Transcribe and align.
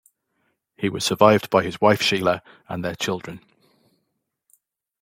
He 0.77 0.89
was 0.89 1.05
survived 1.05 1.51
by 1.51 1.61
his 1.63 1.79
wife 1.79 2.01
Sheila 2.01 2.41
and 2.67 2.83
their 2.83 2.95
children. 2.95 3.39